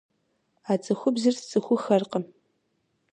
А 0.71 0.73
цӀыхубзыр 0.83 1.35
сцӀыхуххэркъым. 1.37 2.23